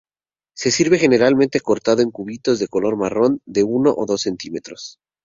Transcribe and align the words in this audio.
Se 0.55 0.71
sirve 0.71 0.97
generalmente 0.97 1.59
cortado 1.59 2.01
en 2.01 2.09
cubitos 2.09 2.57
de 2.57 2.67
color 2.67 2.97
marrón 2.97 3.39
de 3.45 3.61
uno 3.63 3.93
o 3.95 4.07
dos 4.07 4.23
centímetros. 4.23 4.97